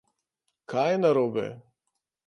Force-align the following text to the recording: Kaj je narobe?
Kaj 0.73 0.87
je 0.93 0.97
narobe? 1.03 1.47